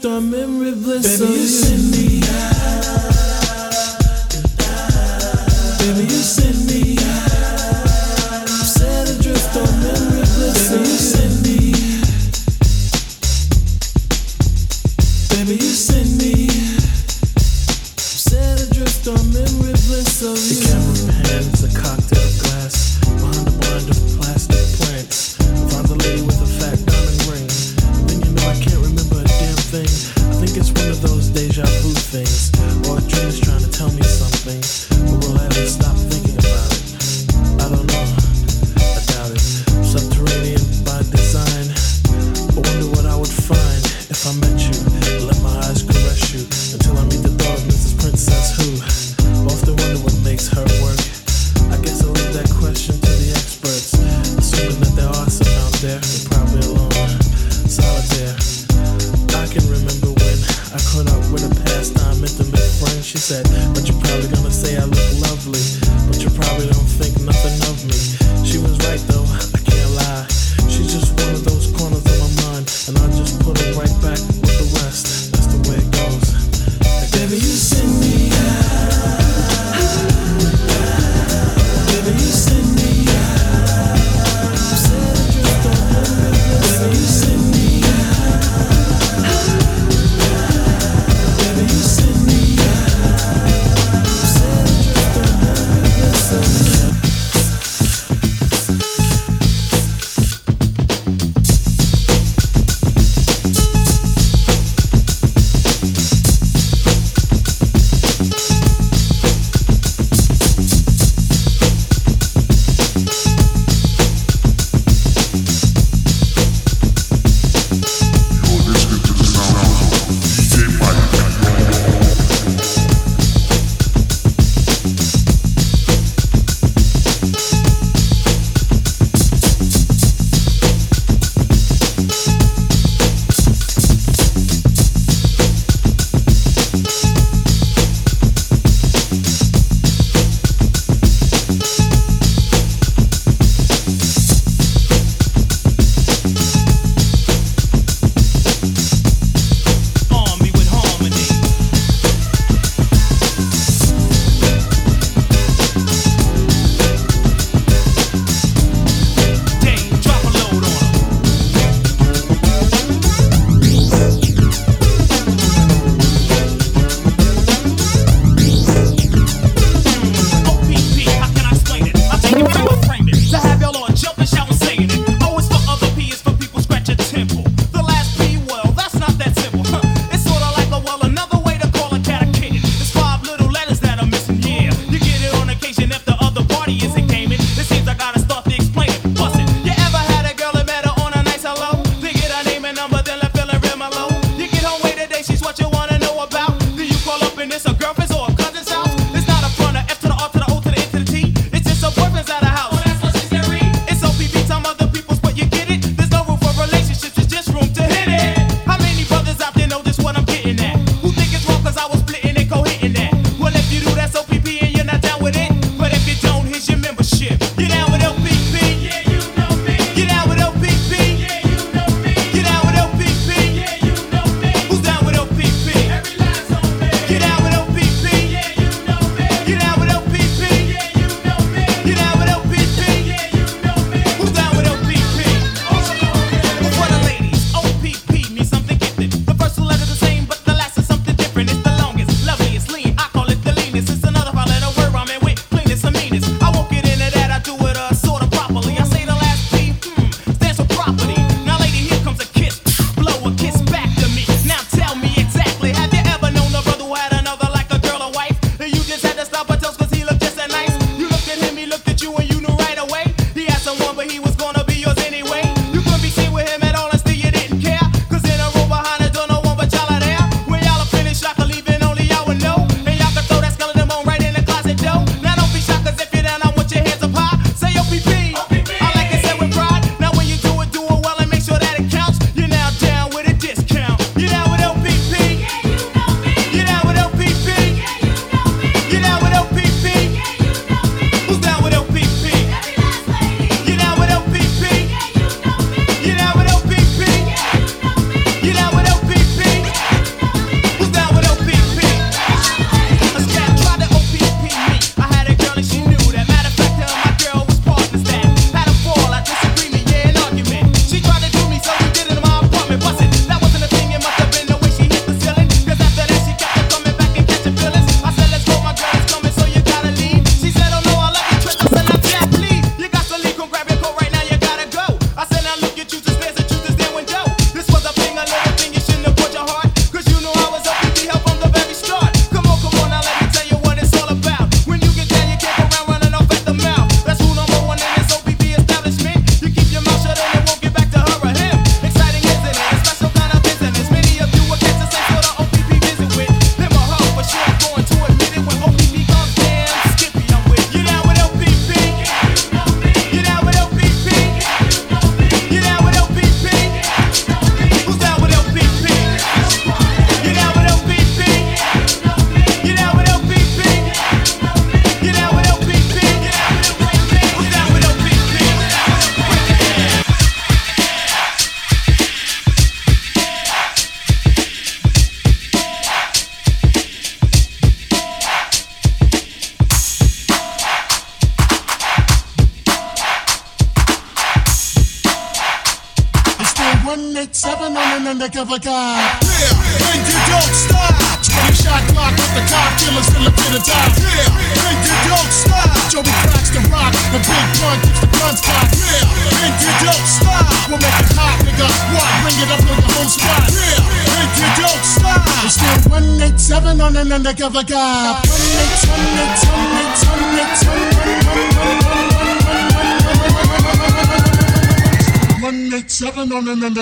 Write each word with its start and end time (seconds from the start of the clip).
adrift 0.00 0.04
on 0.06 0.30
memory 0.30 0.72
bliss. 0.72 1.20
Baby, 1.20 1.32
you. 1.32 1.46
send 1.46 1.90
me 1.92 2.09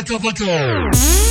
Bota, 0.09 0.19
bota. 0.23 1.28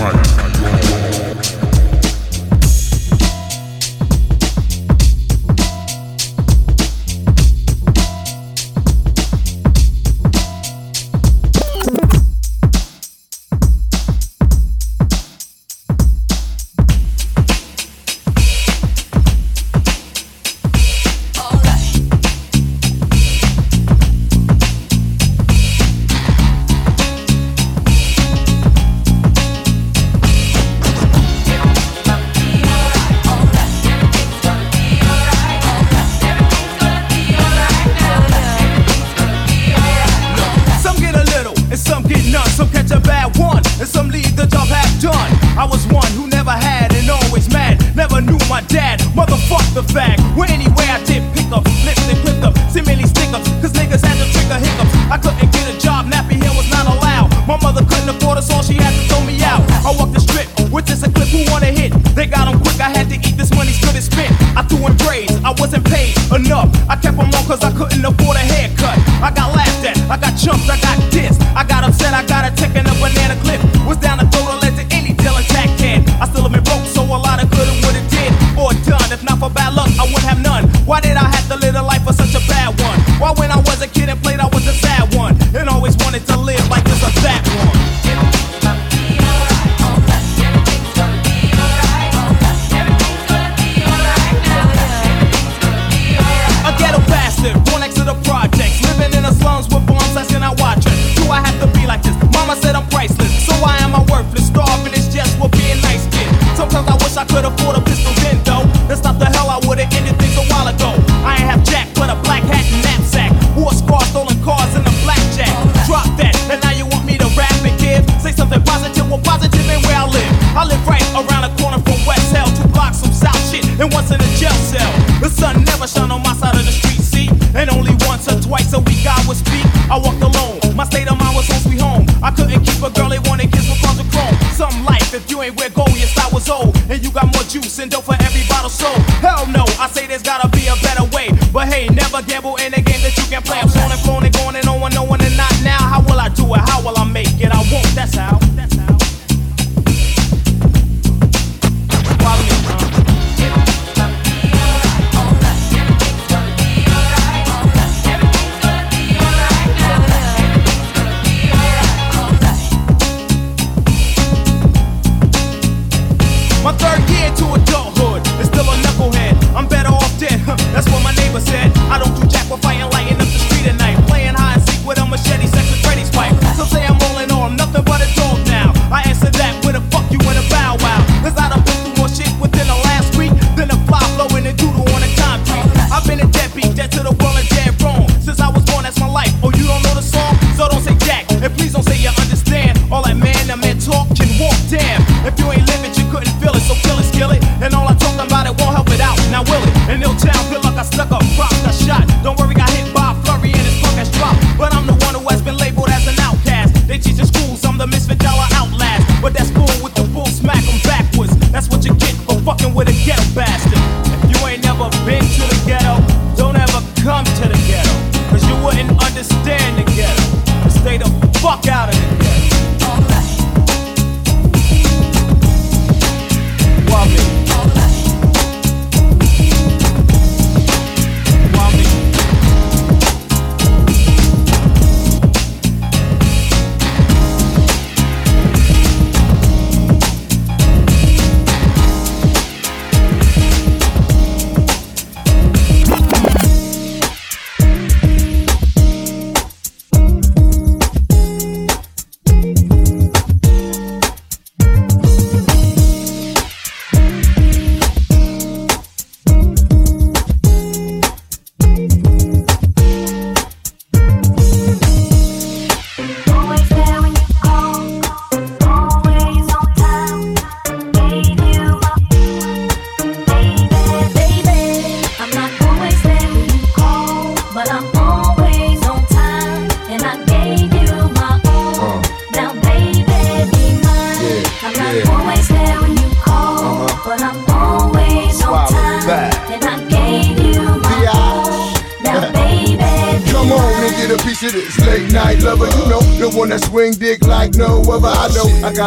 mic. 0.00 0.83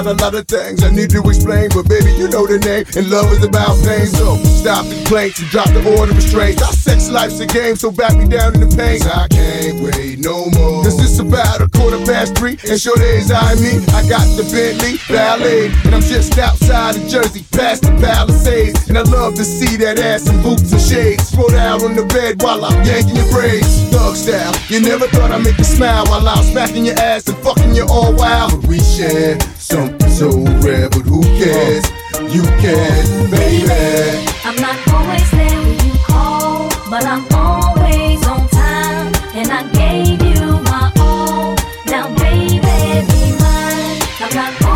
A 0.07 0.13
lot 0.23 0.33
of 0.35 0.47
things 0.47 0.83
I 0.83 0.89
need 0.89 1.09
to 1.11 1.21
explain, 1.27 1.69
but 1.75 1.87
baby, 1.89 2.11
you 2.15 2.31
know 2.31 2.47
the 2.47 2.59
name. 2.63 2.87
And 2.95 3.11
love 3.11 3.27
is 3.35 3.43
about 3.43 3.75
pain. 3.83 4.07
So 4.07 4.39
stop 4.63 4.85
the 4.87 4.95
complaints 4.95 5.39
and 5.39 5.49
drop 5.51 5.67
the 5.75 5.83
order 5.83 6.11
of 6.11 6.17
restraints. 6.17 6.63
Our 6.63 6.71
sex 6.71 7.09
life's 7.09 7.39
a 7.39 7.45
game, 7.45 7.75
so 7.75 7.91
back 7.91 8.15
me 8.15 8.27
down 8.27 8.55
in 8.55 8.63
the 8.63 8.71
pain. 8.71 9.03
I 9.03 9.27
can't 9.27 9.83
wait 9.83 10.19
no 10.23 10.47
more. 10.55 10.83
Cause 10.83 10.95
it's 11.03 11.19
about 11.19 11.59
a 11.59 11.67
quarter 11.67 11.99
past 12.07 12.37
three, 12.37 12.55
and 12.69 12.79
sure 12.79 12.95
days 12.95 13.31
I 13.31 13.55
me. 13.59 13.83
I 13.91 14.07
got 14.07 14.23
the 14.39 14.47
Bentley 14.47 14.95
Ballet, 15.11 15.67
and 15.83 15.91
I'm 15.93 16.01
just 16.01 16.37
outside 16.39 16.95
of 16.95 17.03
Jersey, 17.11 17.43
past 17.51 17.83
the 17.83 17.91
Palisades. 17.99 18.87
And 18.87 18.97
I 18.97 19.03
love 19.03 19.35
to 19.35 19.43
see 19.43 19.75
that 19.83 19.99
ass 19.99 20.29
in 20.29 20.41
boots 20.41 20.71
and 20.71 20.81
shades. 20.81 21.31
Throw 21.35 21.49
down 21.49 21.83
on 21.83 21.95
the 21.95 22.05
bed 22.07 22.41
while 22.41 22.63
I'm 22.63 22.79
yanking 22.87 23.17
your 23.19 23.27
braids. 23.27 23.91
Thug 23.91 24.15
style, 24.15 24.55
you 24.69 24.79
never 24.79 25.07
thought 25.07 25.31
I'd 25.31 25.43
make 25.43 25.57
you 25.57 25.67
smile 25.67 26.05
while 26.07 26.27
I'm 26.27 26.43
smacking 26.43 26.85
your 26.85 26.95
ass 26.95 27.27
and 27.27 27.37
fucking 27.43 27.75
you 27.75 27.85
all 27.91 28.15
wild. 28.15 28.55
But 28.55 28.69
we 28.69 28.79
share 28.79 29.35
something 29.67 30.09
so 30.09 30.29
rare, 30.63 30.89
but 30.89 31.05
who 31.05 31.21
cares? 31.39 31.85
You 32.33 32.43
can, 32.63 33.29
baby. 33.29 34.27
I'm 34.45 34.55
not 34.55 34.77
always 34.93 35.29
there 35.31 35.59
when 35.59 35.79
you 35.85 35.93
call, 36.05 36.69
but 36.89 37.03
I'm 37.03 37.25
always 37.33 38.25
on 38.27 38.47
time, 38.47 39.11
and 39.35 39.49
I 39.51 39.63
gave 39.73 40.21
you 40.23 40.41
my 40.71 40.91
all. 40.99 41.55
Now, 41.85 42.07
baby, 42.15 42.77
be 43.11 43.23
mine. 43.43 43.99
I'm 44.23 44.35
not 44.35 44.66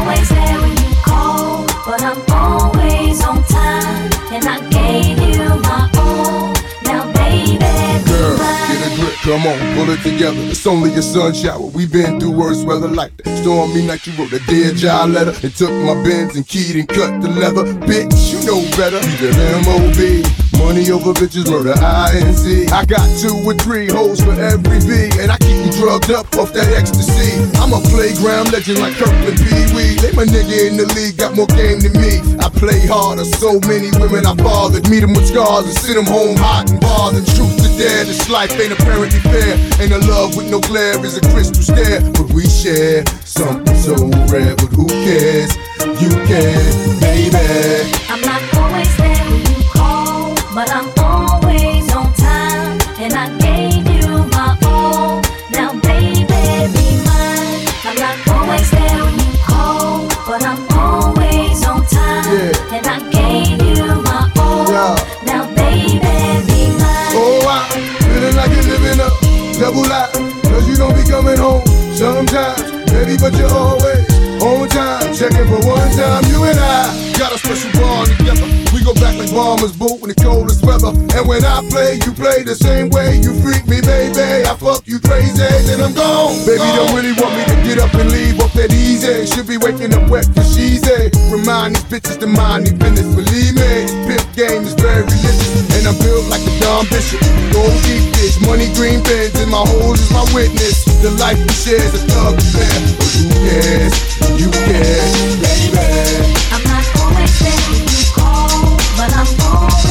come 9.22 9.46
on, 9.46 9.58
pull 9.76 9.90
it 9.90 10.02
together. 10.02 10.40
It's 10.50 10.66
only 10.66 10.94
a 10.96 11.02
sun 11.02 11.34
shower. 11.34 11.62
We've 11.62 11.92
been 11.92 12.20
through 12.20 12.32
worse 12.32 12.64
weather 12.64 12.88
like 12.88 13.16
that. 13.18 13.38
Stormy 13.38 13.86
night, 13.86 14.06
you 14.06 14.14
wrote 14.14 14.34
a 14.34 14.40
dear 14.46 14.74
job 14.74 15.12
letter 15.12 15.34
and 15.44 15.56
took 15.56 15.72
my 15.72 15.94
bins 16.04 16.36
and 16.36 16.48
keyed 16.48 16.76
and 16.76 16.88
cut 16.88 17.22
the 17.22 17.30
leather. 17.30 17.66
Bitch, 17.86 18.34
you 18.34 18.46
know 18.46 18.62
better. 18.78 19.00
Keep 19.00 19.22
it 19.22 20.26
MOB. 20.26 20.41
Money 20.62 20.88
over 20.94 21.12
bitches, 21.18 21.50
murder 21.50 21.74
INC. 21.74 22.72
I 22.72 22.86
got 22.86 23.04
two 23.18 23.34
or 23.44 23.58
three 23.58 23.90
hoes 23.90 24.22
for 24.24 24.32
every 24.38 24.80
V, 24.80 25.10
and 25.20 25.34
I 25.34 25.38
keep 25.42 25.58
you 25.58 25.72
drugged 25.74 26.12
up 26.14 26.30
off 26.38 26.54
that 26.54 26.70
ecstasy. 26.78 27.42
I'm 27.58 27.74
a 27.74 27.82
playground 27.90 28.54
legend 28.54 28.80
like 28.80 28.94
Kirkland 28.96 29.42
Pee 29.42 29.68
Wee. 29.74 29.98
They 30.00 30.14
my 30.14 30.24
nigga 30.24 30.70
in 30.70 30.78
the 30.78 30.86
league, 30.94 31.18
got 31.18 31.36
more 31.36 31.50
game 31.58 31.82
than 31.82 31.98
me. 31.98 32.22
I 32.40 32.48
play 32.48 32.80
harder, 32.86 33.26
so 33.26 33.60
many 33.66 33.90
women 33.98 34.24
I 34.26 34.38
bothered. 34.38 34.88
Meet 34.88 35.02
them 35.02 35.18
with 35.18 35.28
scars 35.28 35.66
and 35.66 35.76
send 35.76 35.98
them 35.98 36.08
home 36.08 36.38
hot 36.38 36.70
and 36.70 36.80
bothered. 36.80 37.26
Truth 37.36 37.58
to 37.66 37.70
dare, 37.76 38.06
this 38.06 38.30
life 38.30 38.54
ain't 38.56 38.72
apparently 38.72 39.20
fair. 39.28 39.58
Ain't 39.82 39.92
a 39.92 40.00
love 40.08 40.38
with 40.38 40.48
no 40.48 40.62
glare, 40.62 40.96
is 41.04 41.18
a 41.18 41.24
crystal 41.34 41.66
stare. 41.66 42.00
But 42.14 42.32
we 42.32 42.46
share 42.46 43.04
something 43.26 43.76
so 43.76 43.98
rare, 44.30 44.56
but 44.56 44.72
who 44.72 44.88
cares? 44.88 45.52
You 46.00 46.14
can, 46.30 47.00
baby. 47.02 47.92
I'm 48.08 48.22
not 48.22 48.61
but 50.62 50.70
I'm 50.76 50.90
always 51.00 51.92
on 51.92 52.14
time, 52.14 52.78
and 53.02 53.14
I 53.14 53.26
gave 53.40 53.82
you 53.98 54.10
my 54.30 54.56
all. 54.64 55.20
Now, 55.50 55.74
baby, 55.82 56.22
be 56.76 56.88
mine. 57.02 57.66
I'm 57.88 57.98
not 57.98 58.16
always 58.30 58.70
there 58.70 59.04
when 59.04 59.18
you 59.18 59.38
call, 59.44 60.08
but 60.28 60.44
I'm 60.46 60.62
always 60.78 61.66
on 61.66 61.84
time, 61.88 62.26
Yeah. 62.30 62.76
and 62.78 62.86
I 62.86 62.98
gave 63.10 63.58
you 63.70 63.86
my 64.06 64.30
all. 64.38 64.70
Yeah. 64.70 64.96
Now, 65.26 65.44
baby, 65.56 65.98
be 65.98 66.62
mine. 66.78 67.14
Oh, 67.18 67.42
I 67.50 67.60
feeling 68.06 68.36
like 68.36 68.52
you're 68.54 68.70
living 68.70 69.00
a 69.02 69.10
double 69.60 69.90
life. 69.90 70.14
Cause 70.46 70.68
you 70.70 70.76
don't 70.76 70.94
be 70.94 71.02
coming 71.10 71.38
home 71.40 71.66
sometimes, 71.98 72.70
baby, 72.92 73.18
but 73.18 73.34
you're 73.34 73.50
always 73.50 74.06
on 74.44 74.70
time. 74.70 75.10
Checking 75.12 75.48
for 75.50 75.62
one 75.66 75.90
time, 75.98 76.24
you 76.30 76.44
and 76.44 76.60
I 76.60 77.12
got 77.18 77.34
a 77.34 77.38
special 77.40 77.72
bond 77.72 77.72
together. 77.72 77.80
We 77.80 77.81
go 78.94 79.00
back 79.00 79.16
like 79.18 79.32
bombers 79.32 79.72
boot 79.76 80.04
in 80.04 80.10
the 80.12 80.20
coldest 80.20 80.66
weather. 80.66 80.92
And 81.16 81.24
when 81.28 81.44
I 81.46 81.64
play, 81.72 82.00
you 82.04 82.12
play 82.12 82.44
the 82.44 82.56
same 82.56 82.90
way. 82.92 83.20
You 83.24 83.32
freak 83.40 83.64
me, 83.68 83.80
baby. 83.80 84.44
I 84.44 84.54
fuck 84.60 84.84
you 84.88 85.00
crazy, 85.00 85.40
then 85.68 85.80
I'm 85.80 85.94
gone. 85.94 86.36
Baby, 86.44 86.68
don't 86.76 86.92
really 86.92 87.16
want 87.16 87.36
me 87.36 87.44
to 87.48 87.58
get 87.64 87.80
up 87.80 87.94
and 87.96 88.12
leave 88.12 88.40
off 88.40 88.54
that 88.54 88.72
easy. 88.72 89.26
Should 89.28 89.48
be 89.48 89.58
waking 89.58 89.94
up 89.96 90.10
wet 90.10 90.28
for 90.36 90.44
she's 90.44 90.84
a. 90.88 91.08
Remind 91.32 91.76
these 91.76 91.88
bitches 91.88 92.20
to 92.20 92.28
mind 92.28 92.68
their 92.68 92.76
business. 92.76 93.08
Believe 93.16 93.56
me, 93.56 93.72
pimp 94.08 94.26
game 94.36 94.64
is 94.68 94.76
very 94.76 95.04
religious. 95.08 95.40
And 95.80 95.88
I'm 95.88 95.98
built 96.04 96.28
like 96.28 96.44
a 96.44 96.54
Don 96.60 96.84
Bishop. 96.92 97.22
Gold 97.56 97.76
deep 97.88 98.04
dish, 98.20 98.40
money 98.44 98.68
green 98.76 99.00
pens, 99.04 99.36
and 99.40 99.52
my 99.52 99.64
hoes 99.64 100.04
is 100.04 100.12
my 100.12 100.26
witness. 100.36 100.84
The 101.00 101.12
life 101.22 101.40
we 101.40 101.54
share 101.56 101.80
is 101.80 101.96
a 101.96 102.04
thug 102.12 102.36
affair. 102.36 102.76
Who 103.16 103.24
cares? 103.46 103.96
You 104.36 104.50
care, 104.68 105.06
baby. 105.40 106.41
I'm 109.24 109.28
always 109.54 109.91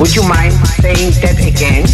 Would 0.00 0.16
you 0.16 0.22
mind 0.22 0.54
saying 0.80 1.12
that 1.20 1.36
again? 1.36 1.84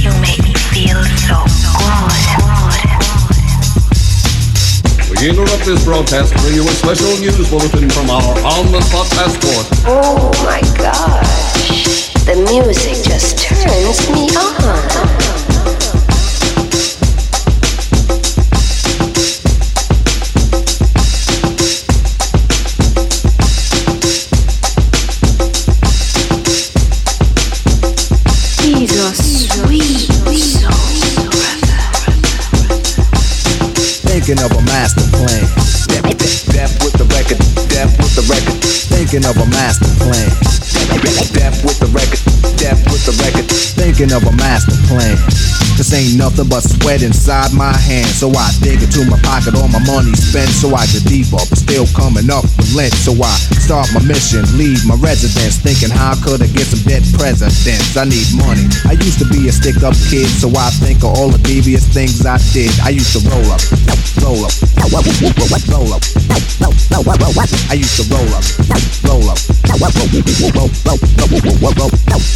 You 0.00 0.10
make 0.22 0.42
me 0.42 0.54
feel 0.72 1.04
so 1.04 1.36
We 5.12 5.28
interrupt 5.28 5.66
this 5.66 5.84
broadcast 5.84 6.32
to 6.32 6.38
bring 6.40 6.54
you 6.54 6.62
a 6.62 6.72
special 6.72 7.18
news 7.18 7.50
bulletin 7.50 7.90
from 7.90 8.08
our 8.08 8.22
on-the-spot 8.22 9.10
passport. 9.10 9.66
Oh 9.84 10.32
my 10.42 10.62
gosh. 10.78 12.15
The 12.26 12.34
music 12.50 13.04
just 13.04 13.38
turns 13.38 14.10
me 14.10 14.26
on. 14.34 14.56
These 28.60 28.98
are 28.98 29.14
sweet. 29.14 30.10
Thinking 34.02 34.40
of 34.44 34.50
a 34.50 34.62
master 34.62 35.00
plan. 35.12 35.46
Death 36.50 36.82
with 36.82 36.94
the 36.94 37.04
record, 37.14 37.38
death 37.68 37.96
with 37.98 38.16
the 38.16 38.22
record, 38.28 38.64
Thinking 38.90 39.24
of 39.24 39.36
a 39.36 39.46
master 39.46 39.86
plan. 40.04 40.45
Death 41.32 41.62
with 41.64 41.78
the 41.78 41.86
record, 41.86 42.20
death 42.56 42.82
with 42.90 43.04
the 43.06 43.14
record. 43.22 43.46
Thinking 43.50 44.12
of 44.12 44.24
a 44.26 44.32
master 44.32 44.76
plan. 44.88 45.65
This 45.76 45.92
ain't 45.92 46.16
nothing 46.16 46.48
but 46.48 46.64
sweat 46.64 47.04
inside 47.04 47.52
my 47.52 47.76
hand. 47.76 48.08
So 48.08 48.32
I 48.32 48.48
dig 48.64 48.80
into 48.80 49.04
my 49.04 49.20
pocket, 49.20 49.52
all 49.54 49.68
my 49.68 49.84
money 49.84 50.16
spent. 50.16 50.48
So 50.48 50.72
I 50.72 50.88
get 50.88 51.04
deeper, 51.04 51.36
but 51.36 51.60
still 51.60 51.84
coming 51.92 52.32
up 52.32 52.48
with 52.56 52.72
lint. 52.72 52.96
So 52.96 53.12
I 53.12 53.36
start 53.60 53.92
my 53.92 54.00
mission, 54.00 54.40
leave 54.56 54.80
my 54.88 54.96
residence. 54.96 55.60
Thinking 55.60 55.92
how 55.92 56.16
could 56.16 56.40
I 56.40 56.48
get 56.48 56.64
some 56.72 56.80
dead 56.88 57.04
presidents? 57.12 57.92
I 57.92 58.08
need 58.08 58.24
money. 58.40 58.64
I 58.88 58.96
used 58.96 59.20
to 59.20 59.28
be 59.28 59.48
a 59.48 59.52
stick 59.52 59.84
up 59.84 59.92
kid, 60.08 60.32
so 60.32 60.48
I 60.56 60.72
think 60.80 61.04
of 61.04 61.12
all 61.12 61.28
the 61.28 61.38
devious 61.44 61.84
things 61.84 62.24
I 62.24 62.40
did. 62.56 62.72
I 62.80 62.96
used 62.96 63.12
to 63.12 63.20
roll 63.28 63.44
up, 63.52 63.60
roll 64.24 64.48
up, 64.48 64.56
roll 64.80 64.96
up, 64.96 65.12
roll 65.68 65.92
up. 65.92 66.02
I 67.68 67.76
used 67.76 68.00
to 68.00 68.04
roll 68.08 68.32
up, 68.32 68.44
roll 69.04 69.28
up, 69.28 69.38
roll, 69.76 69.92
roll, 70.56 71.72
roll, 71.76 71.90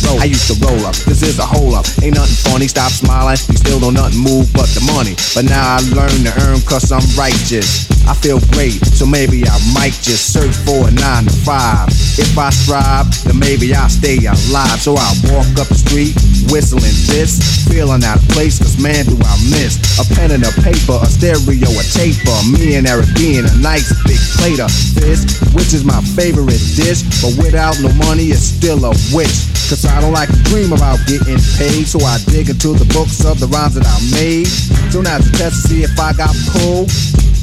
roll. 0.04 0.20
I 0.20 0.24
used 0.28 0.46
to 0.52 0.54
roll 0.60 0.84
up. 0.84 0.94
This 1.08 1.22
is 1.22 1.38
a 1.38 1.46
hole 1.46 1.74
up. 1.74 1.86
Ain't 2.02 2.16
nothing 2.16 2.36
funny. 2.44 2.68
Stop 2.68 2.92
smiling. 2.92 3.29
You 3.30 3.54
still 3.54 3.78
don't 3.78 3.94
nothing 3.94 4.18
move 4.18 4.50
but 4.52 4.66
the 4.74 4.82
money. 4.90 5.14
But 5.38 5.46
now 5.46 5.62
I 5.62 5.78
learn 5.94 6.26
to 6.26 6.32
earn 6.50 6.58
cause 6.66 6.90
I'm 6.90 7.04
righteous. 7.14 7.86
I 8.10 8.14
feel 8.18 8.42
great, 8.50 8.82
so 8.90 9.06
maybe 9.06 9.46
I 9.46 9.54
might 9.70 9.94
just 10.02 10.34
search 10.34 10.50
for 10.66 10.88
a 10.88 10.90
nine 10.90 11.30
to 11.30 11.34
five. 11.46 11.86
If 12.18 12.34
I 12.34 12.50
strive, 12.50 13.06
then 13.22 13.38
maybe 13.38 13.70
I'll 13.70 13.88
stay 13.88 14.18
alive. 14.26 14.82
So 14.82 14.98
I 14.98 15.14
walk 15.30 15.46
up 15.62 15.70
the 15.70 15.78
street, 15.78 16.18
whistling 16.50 16.90
this, 17.06 17.38
feeling 17.70 18.02
out 18.02 18.18
of 18.18 18.26
place, 18.34 18.58
cause 18.58 18.82
man 18.82 19.06
do 19.06 19.14
I 19.14 19.34
miss 19.54 19.78
a 20.02 20.04
pen 20.18 20.34
and 20.34 20.42
a 20.42 20.50
paper, 20.66 20.98
a 20.98 21.06
stereo, 21.06 21.70
a 21.70 21.84
taper. 21.94 22.34
Me 22.50 22.74
and 22.74 22.90
Eric 22.90 23.14
being 23.14 23.46
a 23.46 23.54
nice 23.62 23.94
big 24.02 24.18
plate 24.42 24.58
of 24.58 24.74
fish, 24.74 25.22
which 25.54 25.70
is 25.70 25.86
my 25.86 26.02
favorite 26.18 26.58
dish. 26.74 27.06
But 27.22 27.38
without 27.38 27.78
no 27.78 27.94
money, 27.94 28.34
it's 28.34 28.42
still 28.42 28.82
a 28.82 28.92
wish. 29.14 29.46
Cause 29.70 29.86
I 29.86 30.00
don't 30.00 30.10
like 30.10 30.34
to 30.34 30.40
dream 30.50 30.72
about 30.72 30.98
getting 31.06 31.38
paid, 31.54 31.86
so 31.86 32.02
I 32.02 32.18
dig 32.26 32.50
into 32.50 32.74
the 32.74 32.90
books 32.90 33.19
of 33.24 33.40
the 33.40 33.46
rhymes 33.46 33.74
that 33.74 33.86
I 33.86 33.98
made. 34.14 34.46
So 34.92 35.00
now 35.00 35.18
to 35.18 35.30
test 35.32 35.62
to 35.62 35.68
see 35.68 35.82
if 35.82 35.98
I 35.98 36.12
got 36.12 36.34
pulled. 36.52 36.90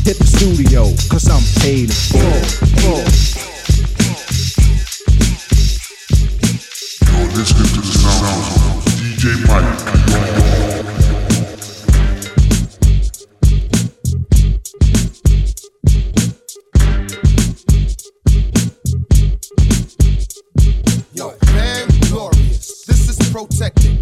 Hit 0.05 0.17
the 0.17 0.25
studio, 0.25 0.83
cause 1.09 1.27
I'm 1.27 1.43
paid 1.61 1.91
full. 1.91 3.03
You're 7.17 7.31
listening 7.35 7.69
to 7.73 7.81
the 7.81 7.93
sounds 7.93 8.55
of 8.65 8.85
DJ 8.85 9.35
Mike. 9.47 10.66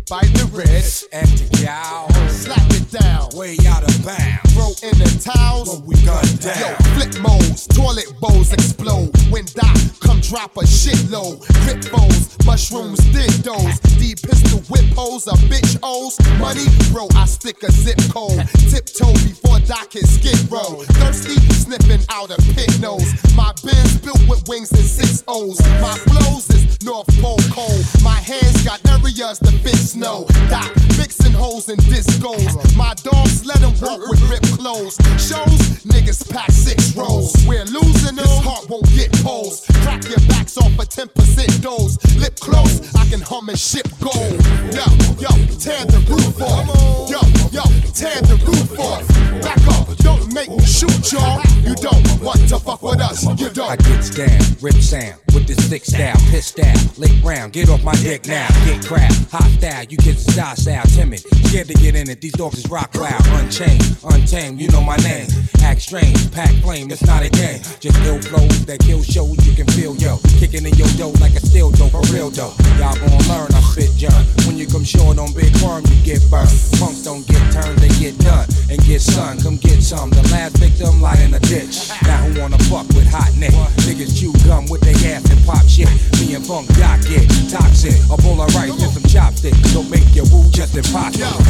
By 0.09 0.21
the 0.21 0.45
red. 0.53 0.85
Acting 1.13 1.49
y'all. 1.65 2.09
Slap 2.29 2.69
it 2.71 2.89
down. 2.91 3.29
Way 3.33 3.57
out 3.67 3.83
of 3.83 4.05
bounds. 4.05 4.53
Throw 4.53 4.71
in 4.87 4.97
the 4.97 5.09
towels. 5.21 5.69
When 5.69 5.85
we 5.85 5.95
gun 6.05 6.25
down. 6.37 6.59
Yo, 6.59 6.75
flip 6.93 7.13
modes, 7.21 7.67
toilet 7.67 8.11
bowls 8.21 8.53
explode. 8.53 9.11
When 9.31 9.45
come 9.55 10.04
drop 10.29 10.57
a 10.57 10.61
shitload. 10.61 11.39
Grip 11.63 11.91
bowls, 11.91 12.37
mushrooms, 12.45 12.99
dildos. 13.13 13.79
D 13.99 14.15
pistol 14.15 14.59
whip 14.69 14.85
holes, 14.93 15.27
a 15.27 15.35
bitch 15.49 15.77
hoes. 15.83 16.17
Money, 16.39 16.65
bro, 16.91 17.07
I 17.15 17.25
stick 17.25 17.61
a 17.63 17.71
zip 17.71 17.99
code. 18.11 18.41
Tiptoe 18.69 19.13
before 19.25 19.59
Doc 19.61 19.93
hit 19.93 20.07
skid 20.07 20.39
row. 20.51 20.83
Thirsty, 20.99 21.35
sniffing 21.53 22.03
out 22.09 22.31
a 22.31 22.41
pit 22.53 22.79
nose. 22.79 23.13
My 23.35 23.53
Benz 23.63 23.97
built 23.99 24.21
with 24.27 24.47
wings 24.47 24.71
and 24.71 24.85
six 24.85 25.23
O's. 25.27 25.59
My 25.81 25.95
flows 26.09 26.49
is 26.49 26.81
North 26.83 27.09
Pole 27.21 27.39
cold. 27.51 27.85
My 28.03 28.19
hands 28.19 28.63
got 28.63 28.79
areas 28.87 29.39
to 29.39 29.51
fit 29.51 29.77
snow. 29.77 30.25
Doc 30.49 30.71
mixing 30.97 31.33
holes 31.33 31.69
and 31.69 31.79
discos. 31.83 32.53
My 32.75 32.93
dogs 33.03 33.45
let 33.45 33.59
them 33.59 33.73
walk 33.81 34.01
with 34.09 34.21
ripped 34.29 34.51
clothes. 34.57 34.95
Shows 35.17 35.83
niggas 35.85 36.29
pack 36.31 36.51
six 36.51 36.95
rolls. 36.95 37.35
We're 37.47 37.65
losing 37.65 38.15
this 38.15 38.39
heart 38.43 38.69
won't 38.69 38.89
get 38.95 39.11
poles. 39.23 39.65
Crack 39.81 40.03
your 40.09 40.14
backs 40.27 40.57
off 40.57 40.73
a 40.79 40.85
10% 40.85 41.61
dose. 41.61 41.97
Lip 42.17 42.35
close, 42.39 42.93
I 42.95 43.05
can 43.09 43.21
hum 43.21 43.49
and 43.49 43.59
ship 43.59 43.87
gold. 43.99 44.37
Yo, 44.73 44.85
yo, 45.19 45.31
tear 45.59 45.85
the 45.85 46.01
roof 46.09 46.41
off. 46.41 46.67
Yo, 47.09 47.21
yo, 47.51 47.63
tear 47.93 48.21
the 48.21 48.37
roof 48.45 48.79
off. 48.79 49.07
Back 49.41 49.61
up, 49.75 49.95
don't 49.97 50.33
make 50.33 50.49
me 50.49 50.65
shoot 50.65 51.11
y'all. 51.11 51.41
You 51.61 51.75
don't 51.75 52.21
want 52.21 52.47
to 52.49 52.59
fuck 52.59 52.81
with 52.81 52.99
us. 52.99 53.23
You 53.39 53.49
don't. 53.49 53.69
I 53.69 53.75
get 53.77 54.11
down, 54.15 54.57
rip 54.61 54.75
sound 54.75 55.24
with 55.35 55.47
this 55.47 55.59
thick 55.67 55.83
style, 55.83 56.15
pissed 56.31 56.57
out, 56.59 56.97
lick 56.97 57.11
round, 57.21 57.51
get 57.51 57.69
off 57.69 57.83
my 57.83 57.93
dick 57.95 58.25
now, 58.25 58.47
get 58.63 58.83
crap, 58.85 59.11
hot 59.29 59.43
style, 59.59 59.83
you 59.83 59.97
kids 59.97 60.25
is 60.25 60.33
style 60.33 60.85
timid, 60.95 61.19
scared 61.47 61.67
to 61.67 61.73
get 61.73 61.93
in 61.93 62.09
it, 62.09 62.21
these 62.21 62.31
dogs 62.31 62.57
is 62.57 62.69
rock 62.71 62.95
loud, 62.95 63.19
unchained, 63.43 63.83
untamed, 64.05 64.61
you 64.61 64.69
know 64.69 64.81
my 64.81 64.95
name, 65.03 65.27
act 65.61 65.81
strange, 65.81 66.31
pack 66.31 66.49
flame, 66.63 66.89
it's 66.89 67.05
not 67.05 67.21
a 67.21 67.29
game, 67.29 67.59
just 67.81 67.99
ill 68.07 68.21
flows 68.21 68.65
that 68.65 68.79
kill 68.79 69.03
shows, 69.03 69.35
you 69.45 69.53
can 69.53 69.67
feel 69.75 69.93
yo, 69.97 70.17
kicking 70.39 70.65
in 70.65 70.73
your 70.75 70.87
dough 70.95 71.13
like 71.19 71.35
a 71.35 71.43
steel 71.45 71.69
dough, 71.69 71.89
for 71.89 72.01
real 72.15 72.29
though, 72.29 72.55
y'all 72.79 72.95
gon' 72.95 73.19
learn, 73.27 73.51
I 73.51 73.59
spit 73.75 73.91
junk, 73.97 74.23
when 74.47 74.55
you 74.55 74.67
come 74.67 74.85
short 74.85 75.19
on 75.19 75.33
big 75.33 75.51
worm, 75.59 75.83
you 75.91 75.99
get 76.07 76.23
burned, 76.31 76.55
punks 76.79 77.03
don't 77.03 77.27
get 77.27 77.43
turned, 77.51 77.77
they 77.79 77.91
get 77.99 78.17
done, 78.19 78.47
and 78.71 78.79
get 78.87 79.01
sun, 79.01 79.37
come 79.41 79.57
get 79.57 79.83
some, 79.83 80.09
the 80.11 80.23
last 80.31 80.55
victim 80.57 81.01
lie 81.01 81.19
in 81.19 81.33
a 81.33 81.39
ditch, 81.43 81.91
now 82.07 82.23
who 82.23 82.39
wanna 82.39 82.57
fuck 82.71 82.87
with 82.95 83.11
hot 83.11 83.35
neck, 83.35 83.51
niggas 83.83 84.15
chew 84.15 84.31
gum 84.47 84.65
with 84.71 84.79
their 84.79 84.95
ass 85.11 85.24
and 85.29 85.45
pop 85.45 85.65
shit, 85.67 85.89
me 86.19 86.35
and 86.35 86.45
funk 86.45 86.67
doc 86.75 86.99
get 87.07 87.29
toxic, 87.49 87.95
a 88.11 88.17
bowl 88.21 88.41
of 88.41 88.53
rice 88.55 88.71
and 88.71 88.91
some 88.91 89.03
chopsticks, 89.03 89.57
don't 89.73 89.89
make 89.89 90.15
your 90.15 90.25
woo 90.31 90.49
just 90.51 90.75
impossible. 90.75 91.44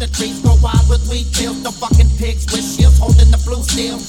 the 0.00 0.06
trees 0.16 0.40
grow 0.40 0.56
wild 0.62 0.88
with 0.88 1.06
weed 1.10 1.28
chills. 1.30 1.62
The 1.62 1.70
fucking 1.70 2.08
pigs 2.16 2.48
with 2.50 2.64
shields 2.64 2.98
holding 2.98 3.30
the 3.30 3.40
blue 3.44 3.62
steel. 3.62 4.00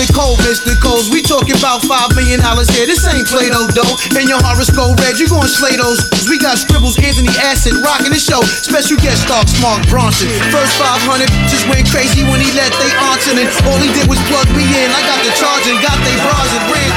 Mr. 0.00 0.16
Cole, 0.16 0.36
Mr. 0.48 1.12
We 1.12 1.20
talking 1.20 1.52
about 1.60 1.84
five 1.84 2.08
million 2.16 2.40
dollars 2.40 2.72
here. 2.72 2.88
This 2.88 3.04
ain't 3.04 3.28
Play-Doh 3.28 3.68
dough. 3.76 4.00
And 4.16 4.24
your 4.32 4.40
horoscope 4.40 4.96
red, 4.96 5.20
you 5.20 5.28
gonna 5.28 5.44
slay 5.44 5.76
those. 5.76 6.00
We 6.24 6.40
got 6.40 6.56
scribbles, 6.56 6.96
Anthony 6.96 7.28
Acid, 7.44 7.76
rocking 7.84 8.08
the 8.08 8.16
show. 8.16 8.40
Special 8.64 8.96
guest 8.96 9.28
star, 9.28 9.44
Mark 9.60 9.84
Ronson. 9.92 10.32
First 10.48 10.80
500 10.80 11.28
just 11.52 11.68
went 11.68 11.84
crazy 11.92 12.24
when 12.24 12.40
he 12.40 12.48
let 12.56 12.72
they 12.80 12.88
answer, 13.12 13.36
and 13.36 13.44
all 13.68 13.76
he 13.76 13.92
did 13.92 14.08
was 14.08 14.16
plug 14.32 14.48
me 14.56 14.64
in. 14.64 14.88
I 14.88 15.04
got 15.04 15.20
the 15.20 15.36
charge 15.36 15.68
and 15.68 15.76
got 15.84 16.00
they 16.00 16.16
bras 16.24 16.48
and 16.48 16.64
ran 16.72 16.90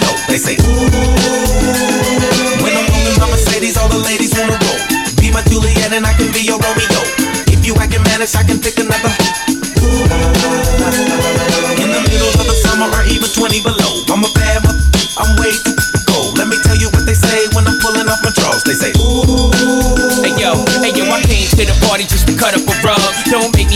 know. 0.00 0.14
They 0.28 0.38
say, 0.38 0.54
ooh. 0.62 0.88
When 2.62 2.72
I'm 2.74 2.86
rolling 2.90 3.18
my 3.18 3.28
Mercedes, 3.30 3.76
all 3.76 3.88
the 3.88 3.98
ladies 3.98 4.34
wanna 4.38 4.58
roll. 4.58 4.80
Be 5.20 5.30
my 5.30 5.42
Juliet 5.50 5.92
and 5.92 6.06
I 6.06 6.12
can 6.14 6.30
be 6.32 6.42
your 6.42 6.58
Romeo. 6.58 7.00
If 7.50 7.66
you 7.66 7.74
acting 7.78 8.02
manage, 8.04 8.34
I 8.36 8.42
can 8.44 8.58
pick 8.58 8.78
another. 8.78 9.12
Ooh. 9.82 10.04
In 11.78 11.90
the 11.90 12.02
middle 12.10 12.32
of 12.38 12.46
the 12.46 12.56
summer 12.58 12.88
or 12.90 13.04
even 13.10 13.28
20 13.28 13.62
below. 13.62 13.92
I'm 14.08 14.24
a 14.24 14.30
bad 14.34 14.64
mother, 14.64 14.82
I'm 15.18 15.36
way 15.38 15.52
too 15.52 15.74
cold. 16.08 16.38
Let 16.38 16.48
me 16.48 16.56
tell 16.64 16.76
you 16.76 16.88
what 16.90 17.06
they 17.06 17.14
say 17.14 17.46
when 17.54 17.66
I'm 17.66 17.78
pulling 17.80 18.08
off 18.08 18.20
my 18.22 18.30
drawers. 18.34 18.64
They 18.64 18.74
say, 18.74 18.92
ooh. 18.98 19.50
Hey 20.24 20.34
yo, 20.38 20.58
hey 20.82 20.92
yo, 20.94 21.06
I 21.10 21.22
came 21.24 21.46
to 21.54 21.64
the 21.64 21.76
party 21.86 22.04
just 22.04 22.26
to 22.28 22.34
cut 22.34 22.54
up 22.54 22.66
a 22.66 22.74
rug. 22.82 23.07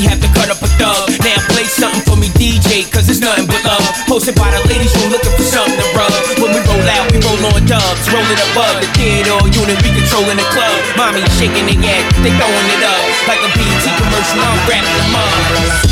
Have 0.09 0.19
to 0.19 0.31
cut 0.35 0.51
up 0.51 0.59
a 0.59 0.69
thug. 0.81 1.15
Now 1.23 1.39
play 1.55 1.65
something 1.65 2.03
for 2.03 2.19
me, 2.19 2.29
DJ, 2.35 2.91
cause 2.91 3.07
it's 3.07 3.23
nothing 3.23 3.47
but 3.47 3.63
love. 3.63 3.87
Posted 4.11 4.35
by 4.35 4.51
the 4.51 4.63
ladies 4.67 4.91
who 4.99 5.11
looking 5.11 5.31
for 5.39 5.47
something 5.47 5.79
to 5.79 5.89
rub. 5.95 6.11
When 6.43 6.51
we 6.51 6.61
roll 6.67 6.89
out, 6.99 7.07
we 7.15 7.23
roll 7.23 7.39
on 7.55 7.63
dubs. 7.67 8.05
Rolling 8.11 8.43
above 8.51 8.83
the 8.83 8.89
theater 8.99 9.39
unit, 9.47 9.79
we 9.83 9.91
controlling 9.95 10.39
the 10.39 10.49
club. 10.51 10.75
Mommy 10.99 11.23
shaking 11.39 11.71
the 11.71 11.77
yak, 11.79 12.03
they 12.27 12.35
throwing 12.35 12.69
it 12.75 12.83
up. 12.83 13.03
Like 13.31 13.43
a 13.47 13.51
BT 13.55 13.85
commercial, 13.95 14.43
I'm 14.43 14.59
wrapping. 14.67 15.92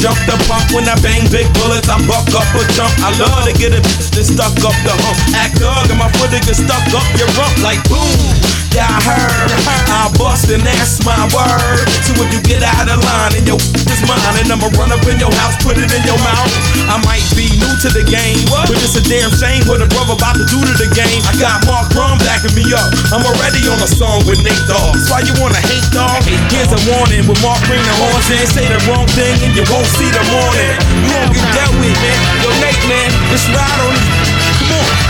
jump 0.00 0.16
the 0.24 0.36
pump 0.48 0.64
when 0.72 0.88
I 0.88 0.96
bang 1.04 1.28
big 1.30 1.46
bullets. 1.60 1.88
I 1.88 2.00
buck 2.08 2.24
up 2.32 2.48
a 2.56 2.62
jump. 2.72 2.92
I 3.04 3.12
love 3.20 3.44
to 3.44 3.52
get 3.52 3.76
a 3.76 3.80
bitch 3.84 4.08
that 4.16 4.24
stuck 4.24 4.56
up 4.64 4.76
the 4.82 4.96
hump. 4.96 5.18
Act 5.36 5.60
thug 5.60 5.90
and 5.92 6.00
my 6.00 6.08
foot 6.16 6.32
get 6.32 6.56
stuck 6.56 6.88
up 6.96 7.06
your 7.20 7.28
rump 7.36 7.54
like 7.60 7.80
boom. 7.88 8.39
Yeah, 8.70 8.86
I 8.86 8.98
heard. 9.02 9.50
I 9.90 10.06
bust 10.14 10.46
and 10.54 10.62
that's 10.62 11.02
my 11.02 11.26
word. 11.34 11.84
So 12.06 12.14
if 12.22 12.30
you 12.30 12.40
get 12.46 12.62
out 12.62 12.86
of 12.86 13.02
line 13.02 13.34
and 13.34 13.42
your 13.42 13.58
is 13.92 14.02
mine, 14.06 14.22
and 14.38 14.46
I'ma 14.46 14.70
run 14.78 14.94
up 14.94 15.02
in 15.10 15.18
your 15.18 15.34
house, 15.42 15.58
put 15.58 15.74
it 15.74 15.90
in 15.90 16.02
your 16.06 16.18
mouth. 16.22 16.50
I 16.86 17.02
might 17.02 17.26
be 17.34 17.50
new 17.58 17.74
to 17.82 17.88
the 17.90 18.06
game, 18.06 18.38
but 18.48 18.70
it's 18.78 18.94
a 18.94 19.02
damn 19.02 19.34
shame 19.34 19.66
what 19.66 19.82
a 19.82 19.90
brother 19.90 20.14
about 20.14 20.38
to 20.38 20.46
do 20.46 20.62
to 20.62 20.74
the 20.78 20.86
game. 20.94 21.20
I 21.26 21.34
got 21.42 21.66
Mark 21.66 21.90
Ronson 21.98 22.22
backing 22.22 22.54
me 22.54 22.70
up. 22.70 22.86
I'm 23.10 23.26
already 23.26 23.66
on 23.66 23.82
a 23.82 23.90
song 23.90 24.22
with 24.30 24.38
Nate 24.46 24.62
Dogg. 24.70 24.94
That's 24.94 25.10
why 25.10 25.26
you 25.26 25.34
wanna 25.42 25.60
hate 25.66 25.86
dog. 25.90 26.22
Here's 26.54 26.70
a 26.70 26.80
warning 26.94 27.26
with 27.26 27.42
Mark 27.42 27.58
bring 27.66 27.82
the 27.82 27.94
horns 27.98 28.30
in, 28.30 28.46
say 28.46 28.66
the 28.70 28.78
wrong 28.86 29.10
thing 29.18 29.34
and 29.42 29.52
you 29.52 29.66
won't 29.66 29.90
see 29.98 30.08
the 30.14 30.22
morning. 30.30 30.72
You 31.02 31.10
won't 31.18 31.34
get 31.34 31.46
dealt 31.58 31.74
with, 31.82 31.98
man. 31.98 32.18
Yo, 32.46 32.48
Nate, 32.62 32.84
man, 32.86 33.10
let's 33.34 33.50
ride 33.50 33.80
on 33.82 33.94
these. 33.98 34.30
Come 34.62 34.78
on. 34.78 35.09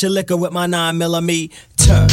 Should 0.00 0.16
lick 0.16 0.32
her 0.32 0.36
with 0.40 0.56
my 0.56 0.64
9 0.64 0.96
millimeter. 0.96 2.08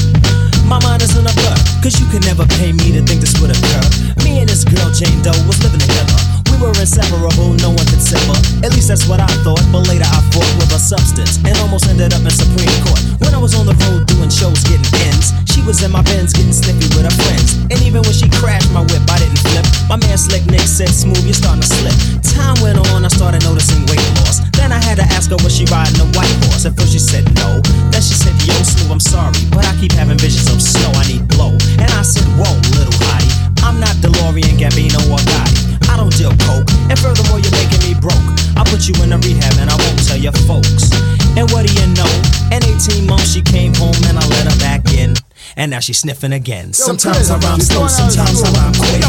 My 0.68 0.76
mind 0.84 1.00
is 1.00 1.16
in 1.16 1.24
a 1.24 1.32
blur, 1.32 1.56
cause 1.80 1.96
you 1.96 2.04
can 2.12 2.20
never 2.28 2.44
pay 2.60 2.76
me 2.76 2.92
to 2.92 3.00
think 3.08 3.24
this 3.24 3.32
would 3.40 3.48
occur. 3.48 3.80
Me 4.28 4.44
and 4.44 4.50
this 4.52 4.68
girl, 4.68 4.92
Jane 4.92 5.24
Doe, 5.24 5.32
was 5.48 5.56
living 5.64 5.80
together. 5.80 6.20
We 6.52 6.60
were 6.60 6.76
inseparable, 6.76 7.56
no 7.64 7.72
one 7.72 7.88
could 7.88 8.04
sever. 8.04 8.36
At 8.60 8.76
least 8.76 8.92
that's 8.92 9.08
what 9.08 9.24
I 9.24 9.32
thought, 9.40 9.64
but 9.72 9.88
later 9.88 10.04
I 10.04 10.20
fought 10.36 10.52
with 10.60 10.76
a 10.76 10.82
substance 10.84 11.40
and 11.48 11.56
almost 11.64 11.88
ended 11.88 12.12
up 12.12 12.28
in 12.28 12.36
Supreme 12.36 12.76
Court. 12.84 13.00
When 13.24 13.32
I 13.32 13.40
was 13.40 13.56
on 13.56 13.64
the 13.64 13.78
road 13.88 14.04
doing 14.04 14.36
shows, 14.36 14.60
getting 14.68 14.84
ends, 15.08 15.32
she 15.48 15.64
was 15.64 15.80
in 15.80 15.96
my 15.96 16.04
Benz 16.04 16.36
getting 16.36 16.52
snippy 16.52 16.92
with 16.92 17.08
her 17.08 17.18
friends. 17.24 17.56
And 17.72 17.80
even 17.88 18.04
when 18.04 18.12
she 18.12 18.28
crashed 18.36 18.68
my 18.76 18.84
whip, 18.84 19.08
I 19.08 19.24
didn't 19.24 19.40
flip. 19.48 19.64
My 19.88 19.96
man 19.96 20.20
Slick 20.20 20.44
Nick 20.52 20.68
said, 20.68 20.92
Smooth, 20.92 21.24
you're 21.24 21.40
starting 21.40 21.64
to 21.64 21.72
slip. 21.72 21.96
Time 22.36 22.60
went 22.60 22.84
on, 22.92 23.08
I 23.08 23.12
started 23.16 23.48
noticing 23.48 23.80
weight 23.88 24.04
loss. 24.20 24.44
Then 24.58 24.74
I 24.74 24.82
had 24.82 24.98
to 24.98 25.06
ask 25.14 25.30
her, 25.30 25.38
was 25.46 25.54
she 25.56 25.66
riding 25.70 26.02
a 26.02 26.10
white 26.18 26.34
horse? 26.50 26.66
At 26.66 26.76
first 26.76 26.92
she 26.92 27.00
said 27.00 27.24
no. 27.38 27.62
Then 27.94 28.02
she 28.02 28.18
said, 28.18 28.34
Yo, 28.44 28.58
Smooth, 28.66 28.92
I'm 28.92 29.00
sorry, 29.00 29.38
but 29.54 29.64
I 29.64 29.72
keep 29.78 29.94
having 29.94 30.18
visions 30.18 30.50
of 30.50 30.60
snow. 30.60 30.92
I 30.98 31.06
need 31.08 31.30
blow. 31.30 31.54
And 31.78 31.90
I 31.94 32.02
said, 32.02 32.26
Whoa, 32.36 32.52
little 32.76 32.98
hottie, 33.06 33.32
I'm 33.62 33.80
not 33.80 33.96
DeLorean, 34.02 34.58
Gambino, 34.58 35.00
or 35.14 35.22
Gotti. 35.30 35.78
I 35.88 35.96
don't 35.96 36.12
deal 36.18 36.34
coke, 36.44 36.68
and 36.90 36.98
furthermore, 37.00 37.40
you're 37.40 37.56
making 37.56 37.82
me 37.86 37.96
broke. 37.96 38.28
I'll 38.58 38.66
put 38.66 38.90
you 38.90 38.98
in 39.04 39.14
a 39.14 39.18
rehab 39.22 39.54
and 39.62 39.70
I 39.70 39.78
won't 39.78 40.02
tell 40.06 40.18
your 40.18 40.34
folks. 40.50 40.90
And 41.38 41.50
what 41.52 41.66
do 41.66 41.72
you 41.72 41.88
know? 41.94 42.10
In 42.50 42.66
18 42.66 43.06
months, 43.06 43.32
she 43.34 43.42
came 43.42 43.74
home 43.76 43.96
and 44.10 44.18
I 44.18 44.26
let 44.28 44.52
her 44.52 44.58
back 44.60 44.94
in. 44.94 45.14
And 45.56 45.72
now 45.72 45.80
she's 45.80 46.00
sniffing 46.00 46.34
again. 46.34 46.74
Sometimes 46.74 47.30
I 47.30 47.38
rhyme 47.38 47.62
slow, 47.62 47.88
sometimes 47.88 48.42
I 48.44 48.50
rhyme 48.58 48.74
quick. 48.74 49.04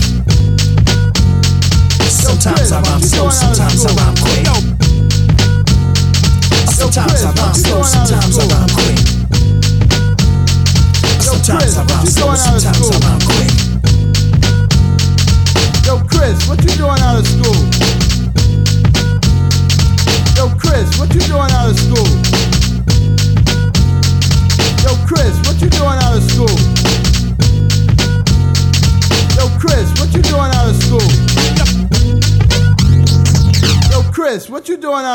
Sometimes 2.08 2.72
I 2.72 2.80
rhyme 2.82 3.00
slow, 3.00 3.30
sometimes 3.30 3.86
I 3.86 3.94
rhyme 3.96 4.16
quick. 4.16 4.87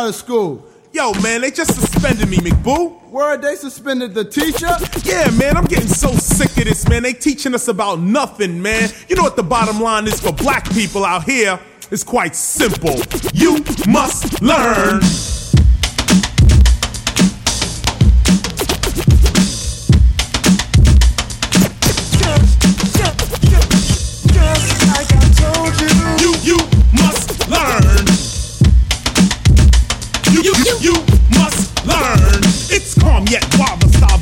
Out 0.04 0.10
of 0.10 0.16
school? 0.16 0.66
Yo, 0.92 1.14
man, 1.22 1.42
they 1.42 1.50
just 1.50 1.74
suspended 1.74 2.30
me, 2.30 2.38
McBoo. 2.38 3.02
Word, 3.10 3.42
they 3.42 3.56
suspended 3.56 4.14
the 4.14 4.26
teacher? 4.26 4.70
Yeah, 5.04 5.30
man, 5.32 5.56
I'm 5.56 5.66
getting 5.66 5.88
so 5.88 6.12
sick 6.12 6.58
of 6.58 6.66
this, 6.66 6.88
man. 6.88 7.04
They 7.04 7.14
teaching 7.14 7.56
us 7.56 7.68
about 7.68 8.00
nothing, 8.00 8.62
man. 8.62 8.90
You 9.08 9.16
know 9.16 9.24
what 9.24 9.36
the 9.36 9.44
bottom 9.44 9.80
line 9.80 10.08
is 10.08 10.20
for 10.20 10.34
black 10.34 10.70
people 10.72 11.06
out 11.06 11.24
here? 11.24 11.60
It's 11.90 12.04
quite 12.04 12.36
simple. 12.36 12.96
You 13.34 13.64
must 13.88 14.42
learn. 14.42 15.02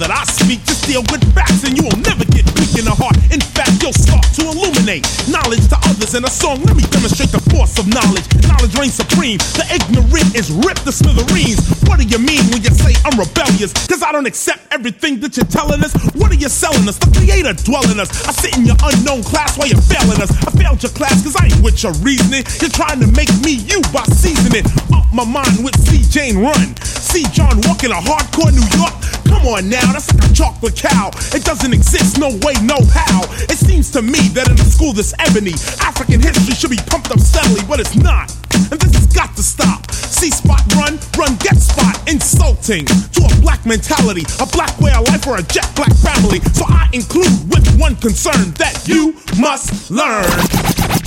That 0.01 0.09
I 0.09 0.25
speak. 0.25 0.65
to 0.65 0.73
deal 0.89 1.05
with 1.13 1.21
facts 1.37 1.61
and 1.61 1.77
you 1.77 1.85
will 1.85 2.01
never 2.01 2.25
get 2.33 2.41
weak 2.57 2.73
in 2.73 2.89
the 2.89 2.95
heart. 2.97 3.13
In 3.29 3.37
fact, 3.37 3.77
you'll 3.85 3.93
start 3.93 4.25
to 4.33 4.49
illuminate 4.49 5.05
knowledge 5.29 5.61
to 5.69 5.77
others 5.85 6.17
in 6.17 6.25
a 6.25 6.33
song. 6.33 6.57
Let 6.65 6.73
me 6.73 6.81
demonstrate 6.89 7.29
the 7.29 7.39
force 7.53 7.77
of 7.77 7.85
knowledge. 7.85 8.25
Knowledge 8.49 8.73
reigns 8.81 8.97
supreme. 8.97 9.37
The 9.61 9.65
ignorant 9.69 10.33
is 10.33 10.49
ripped 10.49 10.89
to 10.89 10.91
smithereens. 10.91 11.61
What 11.85 12.01
do 12.01 12.05
you 12.09 12.17
mean 12.17 12.41
when 12.49 12.65
you 12.65 12.73
say 12.73 12.97
I'm 13.05 13.13
rebellious? 13.13 13.77
Cause 13.85 14.01
I 14.01 14.09
don't 14.09 14.25
accept 14.25 14.65
everything 14.73 15.21
that 15.21 15.37
you're 15.37 15.45
telling 15.45 15.85
us. 15.85 15.93
What 16.17 16.33
are 16.33 16.39
you 16.41 16.49
selling 16.49 16.89
us? 16.89 16.97
The 16.97 17.13
creator 17.13 17.53
dwelling 17.53 18.01
us. 18.01 18.09
I 18.25 18.33
sit 18.33 18.57
in 18.57 18.65
your 18.65 18.81
unknown 18.81 19.21
class 19.21 19.53
while 19.53 19.69
you're 19.69 19.85
failing 19.85 20.17
us. 20.17 20.33
I 20.41 20.49
failed 20.57 20.81
your 20.81 20.91
class 20.97 21.21
cause 21.21 21.37
I 21.37 21.53
ain't 21.53 21.61
with 21.61 21.77
your 21.85 21.93
reasoning. 22.01 22.41
You're 22.57 22.73
trying 22.73 23.05
to 23.05 23.09
make 23.13 23.29
me 23.45 23.61
you 23.69 23.85
by 23.93 24.01
seasoning. 24.09 24.65
Up 24.97 25.05
my 25.13 25.29
mind 25.29 25.61
with 25.61 25.77
C. 25.85 26.01
Jane 26.09 26.41
Run. 26.41 26.73
See 26.81 27.29
John 27.29 27.61
walk 27.69 27.85
in 27.85 27.93
a 27.93 28.01
hardcore 28.01 28.49
New 28.49 28.65
York 28.81 29.10
Come 29.31 29.47
on 29.47 29.69
now, 29.69 29.93
that's 29.95 30.13
like 30.13 30.29
a 30.29 30.33
chocolate 30.33 30.75
cow. 30.75 31.09
It 31.31 31.43
doesn't 31.43 31.73
exist, 31.73 32.19
no 32.19 32.29
way, 32.43 32.53
no 32.61 32.77
how. 32.91 33.23
It 33.47 33.57
seems 33.57 33.89
to 33.91 34.01
me 34.01 34.27
that 34.35 34.51
in 34.51 34.59
a 34.59 34.67
school 34.67 34.91
this 34.91 35.15
ebony, 35.17 35.55
African 35.79 36.19
history 36.19 36.53
should 36.53 36.69
be 36.69 36.81
pumped 36.91 37.09
up 37.11 37.19
steadily, 37.19 37.61
but 37.67 37.79
it's 37.79 37.95
not. 37.95 38.29
And 38.69 38.77
this 38.79 38.93
has 38.93 39.07
got 39.07 39.35
to 39.37 39.43
stop. 39.43 39.89
See 39.91 40.29
spot 40.29 40.61
run, 40.75 40.99
run 41.17 41.35
get 41.39 41.57
spot. 41.57 41.95
Insulting 42.11 42.85
to 42.85 43.21
a 43.23 43.31
black 43.41 43.65
mentality, 43.65 44.27
a 44.43 44.45
black 44.45 44.77
way 44.79 44.91
of 44.91 45.07
life, 45.07 45.25
or 45.25 45.37
a 45.37 45.43
jet 45.43 45.65
black 45.75 45.95
family. 45.95 46.39
So 46.51 46.65
I 46.67 46.89
include 46.93 47.31
with 47.49 47.65
one 47.79 47.95
concern 47.95 48.51
that 48.59 48.83
you 48.85 49.15
must 49.39 49.89
learn. 49.89 50.27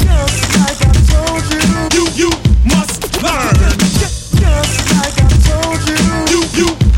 Just 0.01 0.41
like 0.59 0.81
I 0.81 0.93
told 1.13 1.45
you. 1.53 1.63
You, 1.93 2.05
you 2.17 2.31
must 2.65 3.05
learn. 3.23 3.55
Just 4.01 4.35
like 4.41 5.15
I 5.15 5.29
told 5.45 5.79
you. 5.87 6.01
You, 6.33 6.41
you 6.59 6.94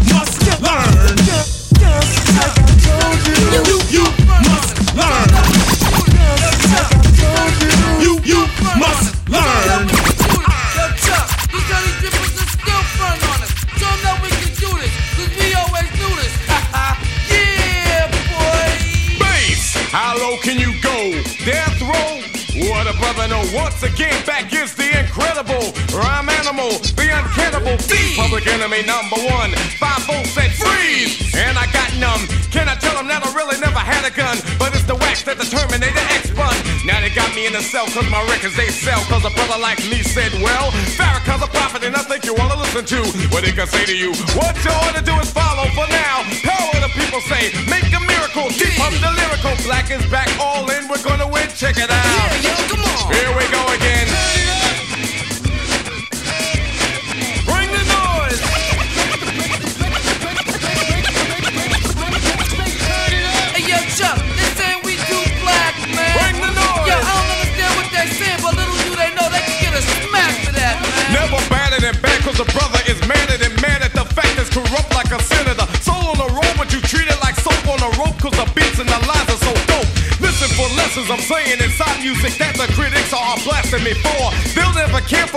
Know. 23.17 23.43
Once 23.51 23.83
again, 23.83 24.15
back 24.23 24.53
is 24.55 24.77
the 24.79 24.87
incredible 24.87 25.75
rhyme 25.91 26.31
animal, 26.31 26.71
the 26.95 27.11
uncannibal 27.11 27.75
thief, 27.75 28.15
public 28.15 28.47
enemy 28.47 28.87
number 28.87 29.19
one. 29.27 29.51
Five 29.83 29.99
volts 30.07 30.31
said 30.31 30.55
freeze, 30.55 31.35
and 31.35 31.59
I 31.59 31.67
got 31.75 31.91
numb. 31.99 32.23
Can 32.55 32.69
I 32.71 32.79
tell 32.79 32.95
them 32.95 33.11
that 33.11 33.27
I 33.27 33.35
really 33.35 33.59
never 33.59 33.83
had 33.83 34.07
a 34.07 34.15
gun? 34.15 34.39
But 34.63 34.79
it's 34.79 34.87
the 34.87 34.95
wax 34.95 35.27
that 35.27 35.43
the 35.43 35.49
Terminator 35.49 36.07
X 36.15 36.31
bun. 36.39 36.55
Now 36.87 37.03
they 37.03 37.11
got 37.11 37.35
me 37.35 37.51
in 37.51 37.57
a 37.59 37.65
cell 37.67 37.91
cause 37.91 38.07
my 38.15 38.23
records 38.31 38.55
they 38.55 38.71
sell. 38.71 39.03
Cause 39.11 39.27
a 39.27 39.33
brother 39.35 39.59
like 39.59 39.83
me 39.91 40.07
said, 40.07 40.31
well, 40.39 40.71
Farrakhan's 40.95 41.43
a 41.43 41.51
prophet 41.51 41.83
and 41.83 41.99
I 41.99 42.07
think 42.07 42.23
you 42.31 42.35
wanna 42.39 42.55
listen 42.55 42.87
to 42.87 43.01
what 43.35 43.43
he 43.43 43.51
can 43.51 43.67
say 43.67 43.91
to 43.91 43.97
you. 43.97 44.15
What 44.39 44.55
you 44.63 44.71
ought 44.71 44.95
to 44.95 45.03
do 45.03 45.19
is 45.19 45.35
follow 45.35 45.67
for 45.75 45.89
now. 45.91 46.23
Power 46.47 46.79
the 46.79 46.95
people 46.95 47.19
say, 47.27 47.51
make 47.67 47.91
a 47.91 47.99
miracle, 48.07 48.55
keep 48.55 48.79
up 48.79 48.95
the 49.03 49.11
lyrical. 49.19 49.59
Black 49.67 49.91
is 49.91 50.05
back, 50.15 50.31
all 50.39 50.63
in, 50.71 50.87
we're 50.87 51.03
gonna 51.03 51.27
win, 51.27 51.51
check 51.59 51.75
it 51.75 51.91
out. 51.91 52.16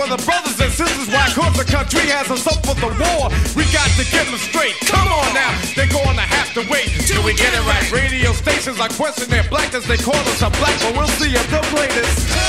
For 0.00 0.08
the 0.08 0.22
brothers 0.24 0.58
and 0.60 0.72
sisters. 0.72 1.08
Why? 1.12 1.28
Cause 1.36 1.52
the 1.60 1.64
country 1.64 2.08
has 2.08 2.30
us 2.30 2.46
up 2.46 2.64
for 2.64 2.74
the 2.74 2.88
war. 2.88 3.28
We 3.52 3.68
got 3.68 3.88
to 4.00 4.04
get 4.08 4.24
them 4.24 4.40
straight. 4.40 4.72
Come 4.88 5.08
on 5.12 5.34
now, 5.34 5.52
they're 5.76 5.92
gonna 5.92 6.24
have 6.24 6.52
to 6.54 6.64
wait 6.72 6.88
till 7.04 7.22
we 7.22 7.34
get 7.34 7.52
it 7.52 7.64
right. 7.68 7.84
Radio 7.92 8.32
stations 8.32 8.80
are 8.80 8.88
questioning 8.88 9.30
their 9.30 9.44
blackness. 9.50 9.86
They 9.86 9.98
call 9.98 10.16
us 10.16 10.40
a 10.40 10.48
black, 10.56 10.76
but 10.80 10.96
we'll 10.96 11.12
see 11.20 11.34
if 11.36 11.44
they'll 11.50 11.68
play 11.68 11.88
this. 11.88 12.39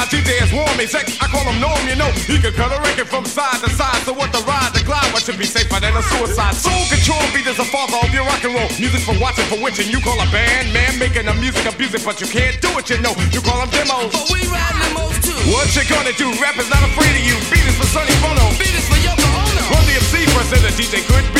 My 0.00 0.08
DJ 0.08 0.40
is 0.40 0.48
warm. 0.48 0.72
He's 0.80 0.96
ex- 0.96 1.20
I 1.20 1.28
call 1.28 1.44
him 1.44 1.60
Norm, 1.60 1.76
you 1.84 1.92
know. 1.92 2.08
He 2.24 2.40
can 2.40 2.56
cut 2.56 2.72
a 2.72 2.80
record 2.80 3.04
from 3.04 3.28
side 3.28 3.60
to 3.60 3.68
side. 3.68 4.00
So 4.08 4.16
what 4.16 4.32
the 4.32 4.40
ride, 4.48 4.72
the 4.72 4.80
glide, 4.80 5.12
what 5.12 5.28
should 5.28 5.36
be 5.36 5.44
safer 5.44 5.76
than 5.76 5.92
a 5.92 6.00
suicide? 6.00 6.56
Soul 6.56 6.88
control 6.88 7.20
beat 7.36 7.44
is 7.44 7.60
the 7.60 7.68
father 7.68 8.00
of 8.00 8.08
your 8.08 8.24
rock 8.24 8.40
and 8.40 8.56
roll. 8.56 8.72
Music 8.80 9.04
for 9.04 9.12
watching, 9.20 9.44
for 9.52 9.60
witching. 9.60 9.92
You 9.92 10.00
call 10.00 10.16
a 10.16 10.24
band, 10.32 10.72
man, 10.72 10.96
making 10.96 11.28
the 11.28 11.36
music 11.36 11.68
abuse 11.68 11.92
it, 11.92 12.00
but 12.00 12.16
you 12.16 12.32
can't 12.32 12.56
do 12.64 12.72
it, 12.80 12.88
you 12.88 12.96
know. 13.04 13.12
You 13.28 13.44
call 13.44 13.60
them 13.60 13.68
demos. 13.76 14.08
But 14.08 14.24
we 14.32 14.40
ride 14.48 14.72
limos 14.88 15.20
too. 15.20 15.36
What 15.52 15.68
you 15.76 15.84
gonna 15.84 16.16
do? 16.16 16.32
Rap 16.40 16.56
is 16.56 16.72
not 16.72 16.80
afraid 16.80 17.20
of 17.20 17.24
you. 17.28 17.36
Beat 17.52 17.68
is 17.68 17.76
for 17.76 17.84
Sonny 17.92 18.16
Bono. 18.24 18.48
Beat 18.56 18.72
is 18.72 18.88
for 18.88 18.96
Yoko 19.04 19.20
Ono. 19.20 19.62
Run-DMC 19.68 20.24
first 20.32 20.56
and 20.56 20.64
the 20.64 20.72
DJ 20.80 21.04
could 21.12 21.28
be 21.36 21.39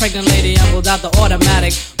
pregnant 0.01 0.27
lady 0.29 0.57
I 0.57 0.71
pulled 0.71 0.87
out 0.87 1.03
the 1.03 1.15
automatic. 1.21 2.00